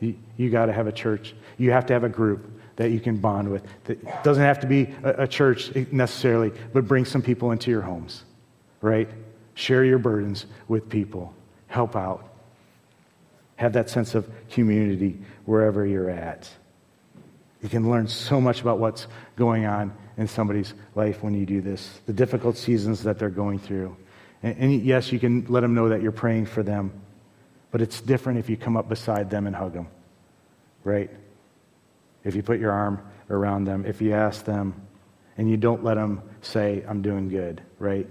[0.00, 1.34] You, you got to have a church.
[1.56, 3.62] You have to have a group that you can bond with.
[3.84, 7.82] That doesn't have to be a, a church necessarily, but bring some people into your
[7.82, 8.24] homes,
[8.80, 9.06] right?
[9.52, 11.34] Share your burdens with people.
[11.66, 12.26] Help out.
[13.56, 16.48] Have that sense of community wherever you're at.
[17.60, 19.06] You can learn so much about what's
[19.36, 23.58] going on in somebody's life when you do this, the difficult seasons that they're going
[23.58, 23.94] through.
[24.42, 26.92] And, and yes, you can let them know that you're praying for them,
[27.72, 29.88] but it's different if you come up beside them and hug them,
[30.82, 31.10] right?
[32.24, 33.00] If you put your arm
[33.30, 34.74] around them, if you ask them,
[35.38, 38.06] and you don't let them say, I'm doing good, right?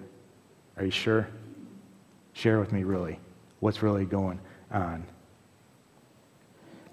[0.77, 1.27] Are you sure?
[2.33, 3.19] Share with me, really,
[3.59, 4.39] what's really going
[4.71, 5.03] on.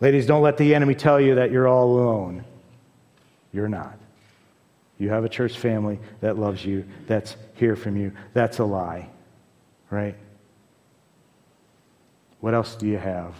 [0.01, 2.45] Ladies, don't let the enemy tell you that you're all alone.
[3.53, 3.99] You're not.
[4.99, 8.13] You have a church family that loves you, that's here from you.
[8.35, 9.09] That's a lie,
[9.91, 10.17] right?
[12.41, 13.35] What else do you have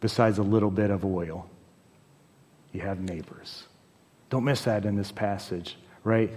[0.00, 1.48] besides a little bit of oil?
[2.74, 3.64] You have neighbors.
[4.28, 6.30] Don't miss that in this passage, right?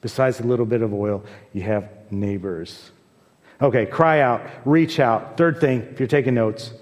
[0.00, 2.90] Besides a little bit of oil, you have neighbors.
[3.60, 5.36] Okay, cry out, reach out.
[5.36, 6.72] Third thing, if you're taking notes,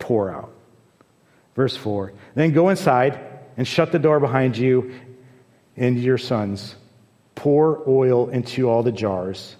[0.00, 0.52] pour out.
[1.54, 2.12] Verse 4.
[2.34, 3.20] Then go inside
[3.56, 4.92] and shut the door behind you
[5.76, 6.74] and your sons.
[7.36, 9.54] Pour oil into all the jars,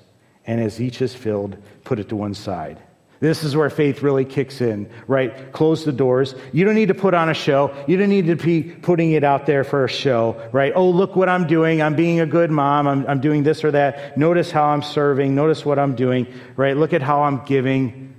[0.47, 2.83] and as each is filled, put it to one side.
[3.19, 5.53] This is where faith really kicks in, right?
[5.53, 6.35] Close the doors.
[6.53, 7.75] You don't need to put on a show.
[7.87, 10.73] You don't need to be putting it out there for a show, right?
[10.75, 11.81] Oh, look what I'm doing.
[11.81, 12.87] I'm being a good mom.
[12.87, 14.19] I'm, I'm doing this or that.
[14.19, 15.35] Notice how I'm serving.
[15.35, 16.77] Notice what I'm doing, right?
[16.77, 18.15] Look at how I'm giving.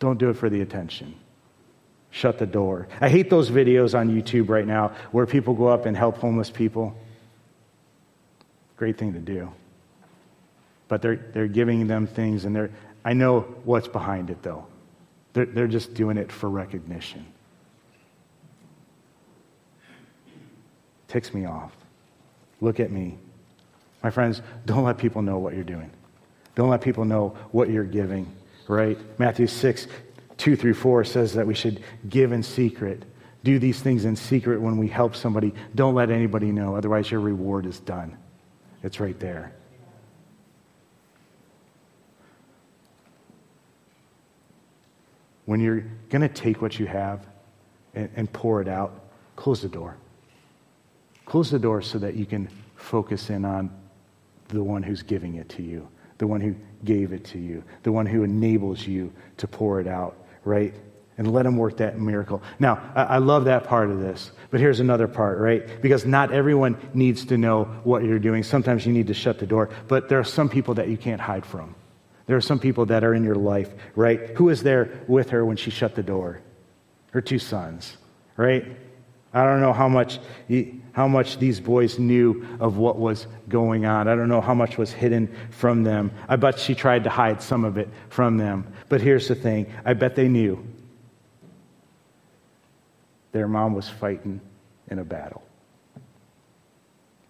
[0.00, 1.14] Don't do it for the attention.
[2.10, 2.88] Shut the door.
[3.00, 6.50] I hate those videos on YouTube right now where people go up and help homeless
[6.50, 6.96] people.
[8.76, 9.52] Great thing to do.
[10.88, 12.70] But they're, they're giving them things and they're,
[13.04, 14.66] I know what's behind it, though.
[15.32, 17.26] They're, they're just doing it for recognition.
[21.08, 21.72] Ticks me off.
[22.60, 23.18] Look at me.
[24.02, 25.90] My friends, don't let people know what you're doing.
[26.54, 28.30] Don't let people know what you're giving,
[28.68, 28.98] right?
[29.18, 29.86] Matthew 6,
[30.36, 33.04] 2 through 4 says that we should give in secret
[33.44, 35.52] do these things in secret when we help somebody.
[35.74, 38.16] Don't let anybody know, otherwise, your reward is done.
[38.82, 39.52] It's right there.
[45.44, 47.26] When you're going to take what you have
[47.94, 49.04] and, and, pour it out,
[49.36, 49.96] close the door.
[51.26, 53.70] Close the door so that you can focus in on
[54.48, 55.88] the one who's giving it to you,
[56.18, 59.86] the one who gave it to you, the one who enables you to pour it
[59.86, 60.74] out, right?
[61.18, 62.42] and let him work that miracle.
[62.58, 65.80] Now, I, love that part of this, but here's another part, right?
[65.82, 68.42] Because not everyone needs to know what you're doing.
[68.42, 71.20] Sometimes you need to shut the door, but there are some people that you can't
[71.20, 71.74] hide from.
[72.26, 74.30] There are some people that are in your life, right?
[74.36, 76.40] Who was there with her when she shut the door?
[77.10, 77.96] Her two sons,
[78.36, 78.64] right?
[79.34, 80.18] I don't know how much,
[80.92, 84.08] how much these boys knew of what was going on.
[84.08, 86.12] I don't know how much was hidden from them.
[86.28, 88.72] I bet she tried to hide some of it from them.
[88.88, 90.64] But here's the thing I bet they knew
[93.32, 94.40] their mom was fighting
[94.88, 95.42] in a battle.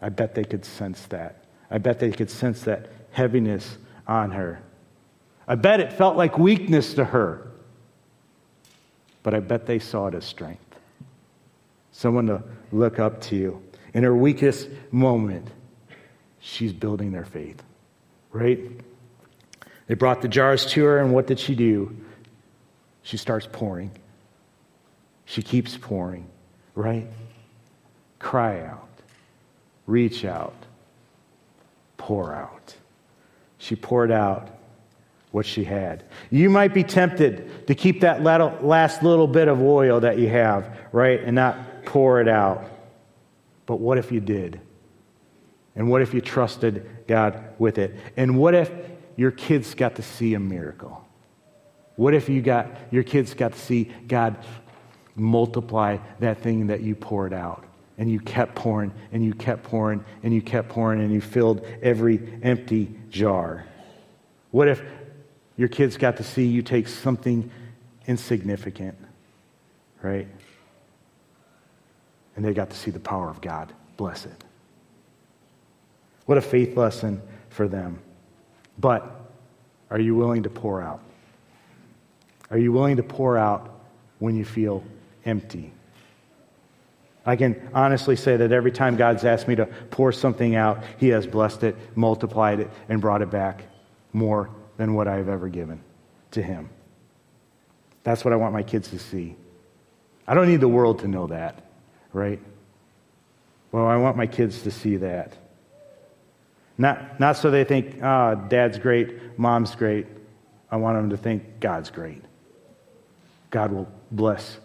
[0.01, 1.45] I bet they could sense that.
[1.71, 3.79] I bet they could sense that heaviness
[4.09, 4.61] on her.
[5.47, 7.51] I bet it felt like weakness to her.
[9.23, 10.65] But I bet they saw it as strength.
[11.93, 13.37] Someone to look up to.
[13.37, 13.63] You.
[13.95, 15.49] In her weakest moment,
[16.41, 17.63] she's building their faith.
[18.33, 18.61] Right?
[19.87, 21.95] They brought the jars to her, and what did she do?
[23.03, 23.91] She starts pouring.
[25.25, 26.27] She keeps pouring,
[26.75, 27.07] right?
[28.19, 28.89] Cry out,
[29.87, 30.55] reach out,
[31.97, 32.75] pour out.
[33.59, 34.49] She poured out
[35.33, 36.05] what she had.
[36.31, 40.79] You might be tempted to keep that last little bit of oil that you have,
[40.93, 42.71] right, and not pour it out.
[43.67, 44.61] But what if you did?
[45.75, 47.97] And what if you trusted God with it?
[48.17, 48.71] And what if
[49.17, 51.05] your kids got to see a miracle?
[51.97, 54.37] What if you got your kids got to see God
[55.15, 57.65] multiply that thing that you poured out.
[57.99, 61.65] And you kept pouring, and you kept pouring, and you kept pouring, and you filled
[61.83, 63.67] every empty jar.
[64.51, 64.83] What if
[65.57, 67.51] your kids got to see you take something
[68.07, 68.97] insignificant,
[70.03, 70.27] right?
[72.37, 73.73] And they got to see the power of God.
[73.97, 74.45] Bless it.
[76.27, 77.99] What a faith lesson for them.
[78.79, 79.05] But
[79.91, 81.01] are you willing to pour out?
[82.51, 83.73] Are you willing to pour out
[84.23, 84.85] when you feel
[85.25, 85.73] empty.
[87.25, 91.09] I can honestly say that every time God's asked me to pour something out, He
[91.09, 93.65] has blessed it, multiplied it, and brought it back
[94.13, 94.49] more
[94.83, 95.81] than what I've ever given
[96.33, 96.69] to Him.
[98.03, 99.37] That's what I want my kids to see.
[100.27, 101.63] I don't need the world to know that,
[102.13, 102.41] right?
[103.71, 105.35] Well, I want my kids to see that.
[106.77, 110.09] Not, not so they think, ah, oh, dad's great, mom's great.
[110.69, 112.25] I want them to think God's great.
[113.51, 114.59] God will bless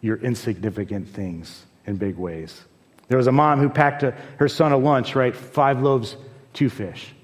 [0.00, 2.60] your insignificant things in big ways.
[3.06, 5.36] There was a mom who packed a, her son a lunch, right?
[5.36, 6.16] Five loaves,
[6.54, 7.14] two fish.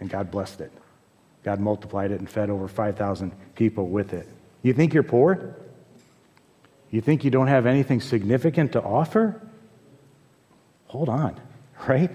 [0.00, 0.72] And God blessed it.
[1.42, 4.28] God multiplied it and fed over 5,000 people with it.
[4.62, 5.56] You think you're poor?
[6.90, 9.40] You think you don't have anything significant to offer?
[10.86, 11.40] Hold on,
[11.88, 12.10] right?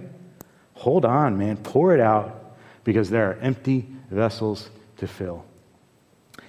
[0.73, 1.57] Hold on, man.
[1.57, 5.45] Pour it out because there are empty vessels to fill.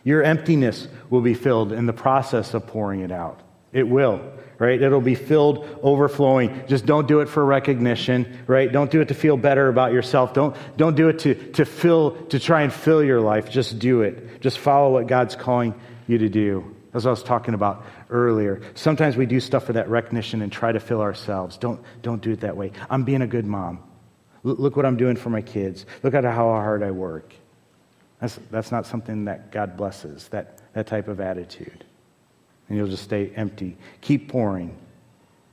[0.04, 3.40] Your emptiness will be filled in the process of pouring it out.
[3.72, 4.80] It will, right?
[4.80, 6.62] It'll be filled, overflowing.
[6.66, 8.70] Just don't do it for recognition, right?
[8.70, 10.32] Don't do it to feel better about yourself.
[10.32, 13.50] Don't, don't do it to, to fill, to try and fill your life.
[13.50, 14.40] Just do it.
[14.40, 15.74] Just follow what God's calling
[16.06, 16.74] you to do.
[16.94, 20.72] As I was talking about earlier, sometimes we do stuff for that recognition and try
[20.72, 21.58] to fill ourselves.
[21.58, 22.72] Don't, don't do it that way.
[22.88, 23.80] I'm being a good mom.
[24.42, 25.84] Look what I'm doing for my kids.
[26.02, 27.34] Look at how hard I work.
[28.20, 31.84] That's, that's not something that God blesses, that, that type of attitude.
[32.68, 33.76] And you'll just stay empty.
[34.00, 34.76] Keep pouring,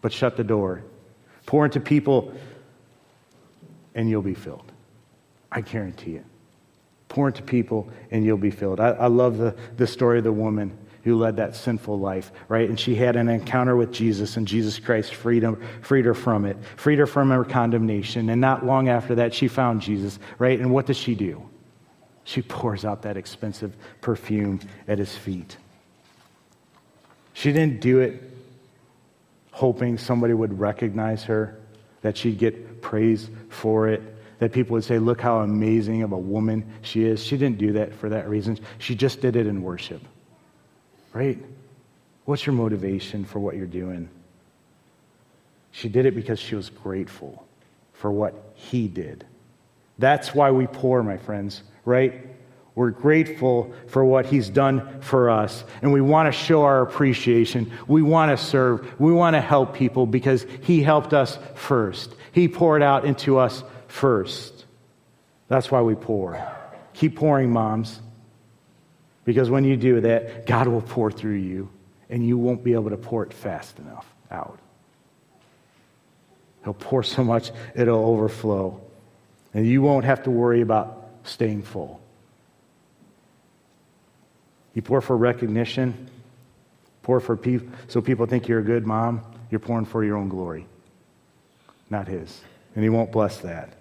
[0.01, 0.84] but shut the door.
[1.45, 2.34] Pour into people,
[3.95, 4.72] and you'll be filled.
[5.51, 6.26] I guarantee it.
[7.09, 8.80] Pour into people, and you'll be filled.
[8.80, 12.70] I, I love the, the story of the woman who led that sinful life, right?
[12.70, 16.45] And she had an encounter with Jesus, and Jesus Christ freed, him, freed her from
[16.45, 18.30] it, freed her from her condemnation.
[18.30, 20.59] And not long after that, she found Jesus, right?
[20.59, 21.47] And what does she do?
[22.24, 25.57] She pours out that expensive perfume at his feet.
[27.34, 28.32] She didn't do it
[29.52, 31.60] hoping somebody would recognize her,
[32.02, 34.02] that she'd get praise for it,
[34.40, 37.24] that people would say, Look how amazing of a woman she is.
[37.24, 38.60] She didn't do that for that reason.
[38.80, 40.02] She just did it in worship.
[41.14, 41.38] Right?
[42.26, 44.10] What's your motivation for what you're doing?
[45.72, 47.46] She did it because she was grateful
[47.94, 49.26] for what he did.
[50.00, 52.33] That's why we pour, my friends right?
[52.76, 57.72] We're grateful for what he's done for us, and we want to show our appreciation.
[57.88, 59.00] We want to serve.
[59.00, 62.16] We want to help people because he helped us first.
[62.32, 64.66] He poured out into us first.
[65.50, 66.44] That's why we pour.
[66.94, 68.00] Keep pouring, moms,
[69.24, 71.70] because when you do that, God will pour through you,
[72.10, 74.60] and you won't be able to pour it fast enough out.
[76.64, 78.82] He'll pour so much, it'll overflow.
[79.54, 82.03] And you won't have to worry about staying full.
[84.74, 86.10] You pour for recognition,
[87.04, 89.22] pour for people, so people think you're a good mom.
[89.52, 90.66] You're pouring for your own glory,
[91.90, 92.42] not His.
[92.76, 93.74] And He won't bless that.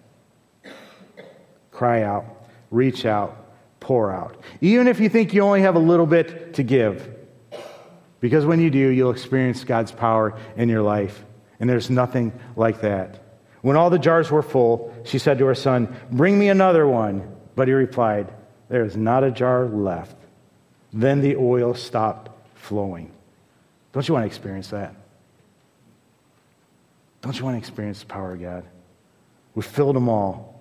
[1.70, 2.24] Cry out,
[2.70, 4.36] reach out, pour out.
[4.60, 7.08] Even if you think you only have a little bit to give.
[8.20, 11.24] Because when you do, you'll experience God's power in your life.
[11.58, 13.18] And there's nothing like that.
[13.62, 17.36] When all the jars were full, she said to her son, Bring me another one.
[17.56, 18.32] But he replied,
[18.68, 20.16] There is not a jar left.
[20.92, 23.10] Then the oil stopped flowing.
[23.92, 24.94] Don't you want to experience that?
[27.22, 28.64] Don't you want to experience the power of God?
[29.54, 30.60] We filled them all.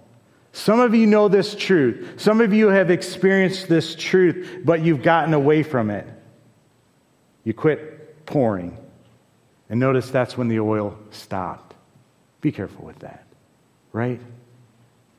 [0.53, 2.19] Some of you know this truth.
[2.19, 6.05] Some of you have experienced this truth, but you've gotten away from it.
[7.43, 8.77] You quit pouring.
[9.69, 11.73] And notice that's when the oil stopped.
[12.41, 13.25] Be careful with that,
[13.93, 14.19] right?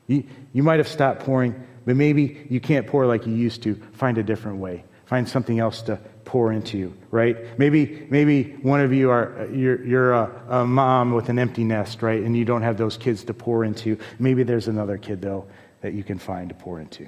[0.07, 3.75] You, you might have stopped pouring, but maybe you can't pour like you used to.
[3.93, 4.83] Find a different way.
[5.13, 7.37] Find something else to pour into you, right?
[7.59, 12.01] Maybe, maybe one of you are, you're, you're a, a mom with an empty nest,
[12.01, 12.23] right?
[12.23, 13.99] And you don't have those kids to pour into.
[14.17, 15.45] Maybe there's another kid, though,
[15.81, 17.07] that you can find to pour into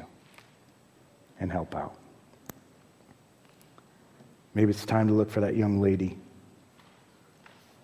[1.40, 1.96] and help out.
[4.54, 6.16] Maybe it's time to look for that young lady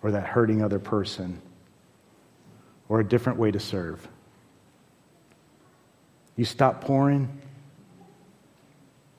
[0.04, 1.42] or that hurting other person
[2.88, 4.06] or a different way to serve.
[6.36, 7.41] You stop pouring,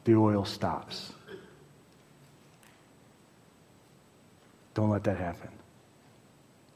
[0.03, 1.13] the oil stops.
[4.73, 5.49] Don't let that happen.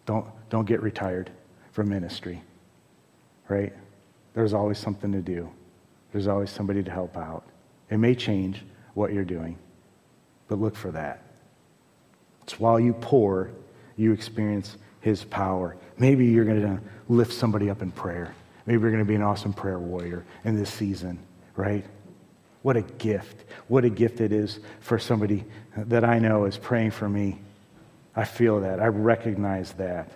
[0.05, 1.31] Don't, don't get retired
[1.71, 2.41] from ministry,
[3.49, 3.73] right?
[4.33, 5.49] There's always something to do,
[6.11, 7.43] there's always somebody to help out.
[7.89, 8.63] It may change
[8.93, 9.57] what you're doing,
[10.47, 11.23] but look for that.
[12.43, 13.51] It's while you pour,
[13.97, 15.75] you experience His power.
[15.97, 18.33] Maybe you're going to lift somebody up in prayer.
[18.65, 21.19] Maybe you're going to be an awesome prayer warrior in this season,
[21.55, 21.85] right?
[22.67, 23.45] What a gift.
[23.69, 25.45] What a gift it is for somebody
[25.77, 27.39] that I know is praying for me.
[28.13, 28.81] I feel that.
[28.81, 30.11] I recognize that,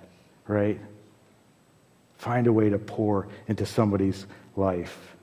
[0.50, 0.78] right?
[2.18, 4.26] Find a way to pour into somebody's
[4.58, 5.16] life.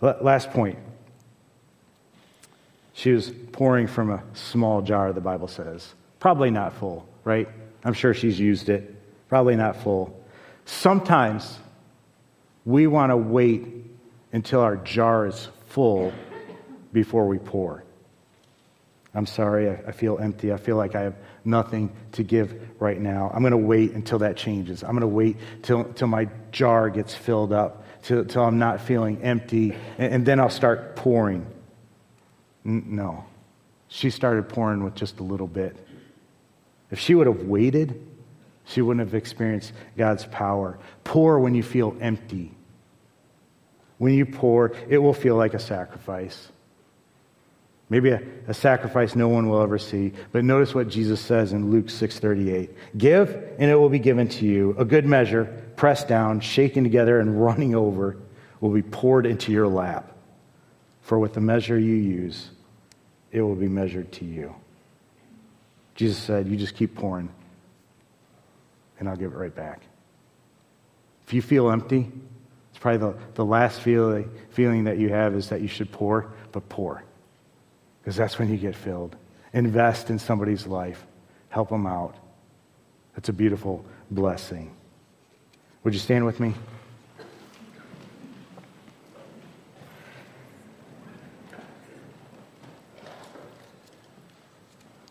[0.00, 0.78] Last point.
[2.94, 5.86] She was pouring from a small jar, the Bible says.
[6.18, 7.46] Probably not full, right?
[7.84, 8.96] I'm sure she's used it.
[9.28, 10.18] Probably not full.
[10.64, 11.58] Sometimes
[12.64, 13.66] we want to wait
[14.32, 16.12] until our jar is full
[16.92, 17.82] before we pour.
[19.14, 20.52] I'm sorry, I, feel empty.
[20.52, 23.30] I feel like I have nothing to give right now.
[23.32, 24.82] I'm going to wait until that changes.
[24.82, 28.80] I'm going to wait till, till my jar gets filled up, till, till I'm not
[28.80, 31.46] feeling empty, and, and then I'll start pouring.
[32.64, 33.24] No.
[33.88, 35.76] She started pouring with just a little bit.
[36.90, 38.06] If she would have waited,
[38.64, 40.78] she wouldn't have experienced God's power.
[41.04, 42.52] Pour when you feel empty.
[43.98, 46.48] When you pour, it will feel like a sacrifice.
[47.88, 50.12] Maybe a, a, sacrifice no one will ever see.
[50.32, 52.70] But notice what Jesus says in Luke 6:38.
[52.96, 53.28] Give
[53.58, 54.74] and it will be given to you.
[54.78, 55.44] A good measure,
[55.76, 58.16] pressed down, shaken together and running over
[58.60, 60.16] will be poured into your lap.
[61.02, 62.50] For with the measure you use,
[63.30, 64.54] it will be measured to you.
[65.94, 67.28] Jesus said, you just keep pouring
[68.98, 69.82] and I'll give it right back.
[71.26, 72.10] If you feel empty,
[72.82, 76.68] probably the, the last feeling, feeling that you have is that you should pour, but
[76.68, 77.04] pour.
[78.00, 79.14] Because that's when you get filled.
[79.52, 81.06] Invest in somebody's life,
[81.48, 82.16] help them out.
[83.14, 84.74] That's a beautiful blessing.
[85.84, 86.54] Would you stand with me?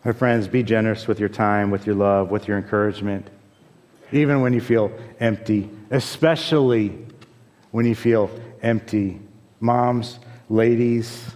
[0.04, 3.30] My friends, be generous with your time, with your love, with your encouragement,
[4.10, 7.06] even when you feel empty, especially
[7.72, 8.30] when you feel
[8.62, 9.18] empty.
[9.58, 11.26] Moms, ladies,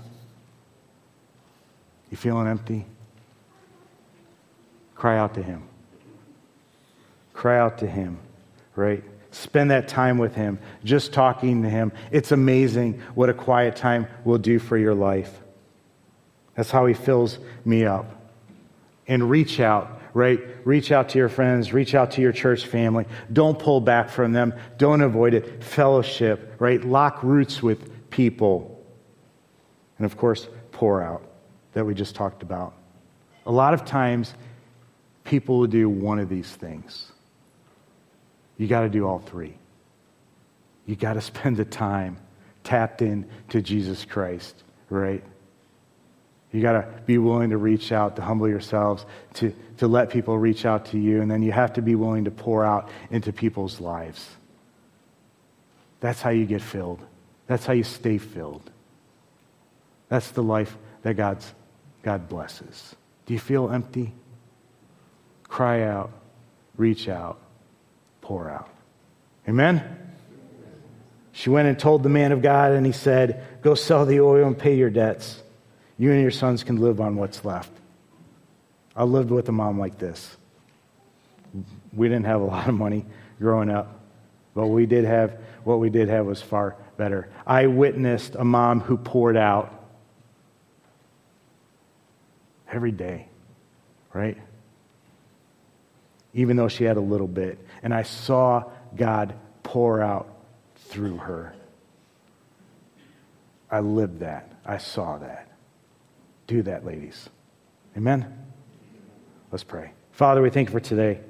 [2.10, 2.86] you feeling empty?
[4.94, 5.62] Cry out to Him.
[7.32, 8.18] Cry out to Him,
[8.76, 9.02] right?
[9.30, 11.92] Spend that time with Him, just talking to Him.
[12.10, 15.40] It's amazing what a quiet time will do for your life.
[16.54, 18.06] That's how He fills me up.
[19.08, 20.40] And reach out right?
[20.64, 23.04] Reach out to your friends, reach out to your church family.
[23.30, 24.54] Don't pull back from them.
[24.78, 25.62] Don't avoid it.
[25.62, 26.82] Fellowship, right?
[26.82, 28.82] Lock roots with people.
[29.98, 31.22] And of course, pour out
[31.74, 32.72] that we just talked about.
[33.44, 34.32] A lot of times,
[35.24, 37.12] people will do one of these things.
[38.56, 39.58] You got to do all three.
[40.86, 42.16] You got to spend the time
[42.64, 45.22] tapped in to Jesus Christ, right?
[46.52, 50.38] You got to be willing to reach out, to humble yourselves, to, to let people
[50.38, 53.32] reach out to you, and then you have to be willing to pour out into
[53.32, 54.26] people's lives.
[56.00, 57.00] That's how you get filled.
[57.46, 58.70] That's how you stay filled.
[60.08, 61.52] That's the life that God's,
[62.02, 62.94] God blesses.
[63.26, 64.12] Do you feel empty?
[65.48, 66.12] Cry out,
[66.76, 67.38] reach out,
[68.20, 68.68] pour out.
[69.48, 69.82] Amen?
[71.32, 74.46] She went and told the man of God, and he said, Go sell the oil
[74.46, 75.42] and pay your debts.
[75.98, 77.72] You and your sons can live on what's left.
[78.94, 80.36] I lived with a mom like this.
[81.92, 83.04] We didn't have a lot of money
[83.38, 84.00] growing up,
[84.54, 87.28] but we did have what we did have was far better.
[87.46, 89.72] I witnessed a mom who poured out
[92.70, 93.28] every day,
[94.12, 94.36] right?
[96.34, 97.58] Even though she had a little bit.
[97.82, 100.28] And I saw God pour out
[100.76, 101.54] through her.
[103.70, 104.52] I lived that.
[104.64, 105.45] I saw that.
[106.46, 107.28] Do that, ladies.
[107.96, 108.32] Amen?
[109.50, 109.92] Let's pray.
[110.12, 111.20] Father, we thank you for today.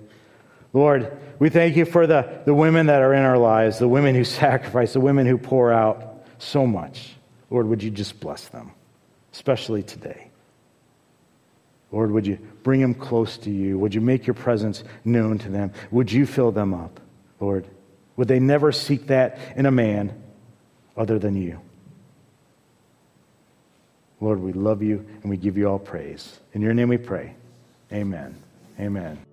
[0.72, 4.14] Lord, we thank you for the, the women that are in our lives, the women
[4.14, 7.14] who sacrifice, the women who pour out so much.
[7.50, 8.72] Lord, would you just bless them,
[9.32, 10.30] especially today?
[11.92, 13.78] Lord, would you bring them close to you?
[13.78, 15.72] Would you make your presence known to them?
[15.90, 17.00] Would you fill them up,
[17.40, 17.66] Lord?
[18.16, 20.20] Would they never seek that in a man
[20.96, 21.60] other than you?
[24.20, 26.40] Lord, we love you and we give you all praise.
[26.54, 27.34] In your name we pray.
[27.92, 28.34] Amen.
[28.80, 29.25] Amen.